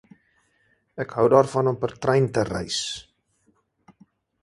Ek 1.03 1.13
hou 1.19 1.27
daarvan 1.35 1.71
om 1.73 1.79
per 1.83 1.91
trein 2.07 2.27
te 2.39 2.49
reis 2.53 2.83